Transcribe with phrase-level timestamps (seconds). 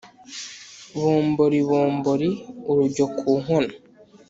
[0.99, 3.73] Bombori bombori-Urujyo ku nkono.